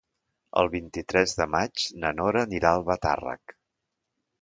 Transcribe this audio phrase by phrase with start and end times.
[0.61, 3.59] El vint-i-tres de maig na Nora anirà a Albatàrrec.